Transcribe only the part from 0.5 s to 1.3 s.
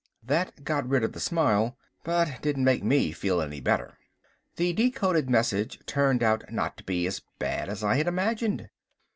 got rid of the